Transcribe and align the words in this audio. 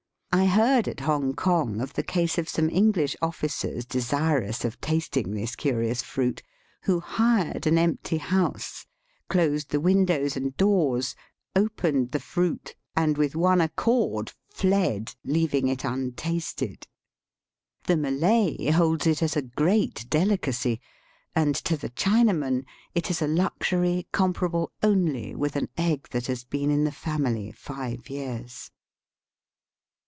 I 0.33 0.45
heard 0.45 0.87
at 0.87 1.01
Hongkong 1.01 1.81
of 1.81 1.91
the 1.93 2.03
case 2.03 2.37
of 2.37 2.47
some 2.47 2.69
English 2.69 3.17
officers 3.21 3.85
desirous 3.85 4.63
of 4.63 4.79
tasting 4.79 5.31
this 5.33 5.57
curious 5.57 6.01
fruit, 6.01 6.41
who 6.83 7.01
hired 7.01 7.67
an 7.67 7.77
empty 7.77 8.17
house, 8.17 8.85
closed 9.27 9.71
the 9.71 9.81
windows 9.81 10.37
and 10.37 10.55
doors, 10.55 11.17
opened 11.53 12.11
the 12.11 12.19
fruit, 12.21 12.75
and 12.95 13.17
with 13.17 13.35
one 13.35 13.59
accord 13.59 14.31
fled, 14.47 15.15
leaving 15.25 15.67
it 15.67 15.83
untasted. 15.83 16.87
The 17.83 17.97
Malay 17.97 18.71
holds 18.71 19.05
it 19.07 19.21
as 19.21 19.35
a 19.35 19.41
great 19.41 20.09
delicacy, 20.09 20.79
and 21.35 21.55
to 21.55 21.75
the 21.75 21.89
China 21.89 22.33
man 22.33 22.65
it 22.95 23.11
is 23.11 23.21
a 23.21 23.27
luxury 23.27 24.07
comparable 24.13 24.71
only 24.81 25.35
with 25.35 25.57
an 25.57 25.67
egg 25.77 26.07
that 26.11 26.27
has 26.27 26.45
been 26.45 26.71
in 26.71 26.85
the 26.85 26.91
family 26.93 27.51
five 27.51 28.09
years. 28.09 28.71